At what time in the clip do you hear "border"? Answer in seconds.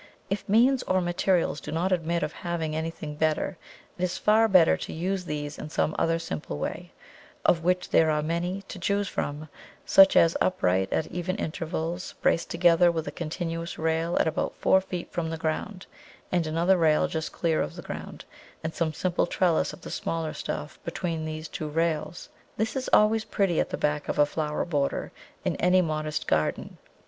24.65-25.11